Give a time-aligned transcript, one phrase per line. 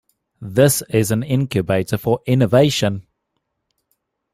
[0.41, 3.05] This is an incubator for innovation.